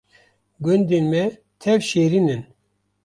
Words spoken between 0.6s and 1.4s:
Gundên Me